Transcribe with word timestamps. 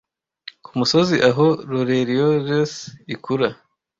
ku 0.63 0.71
musozi 0.79 1.15
aho 1.29 1.45
laurierrose 1.71 2.77
ikura 3.13 3.47